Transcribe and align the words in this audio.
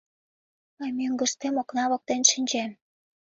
Мый 0.77 0.91
мӧҥгыштем 0.97 1.55
окна 1.61 1.83
воктен 1.91 2.21
шинчем. 2.31 2.71